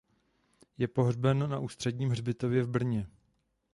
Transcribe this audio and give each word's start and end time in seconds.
Je 0.77 0.87
pohřben 0.87 1.49
na 1.49 1.59
Ústředním 1.59 2.09
hřbitově 2.09 2.63
v 2.63 2.67
Brně. 2.67 3.07